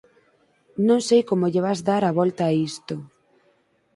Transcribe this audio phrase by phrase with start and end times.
[0.87, 2.95] Non sei como lle vas dar a volta a isto.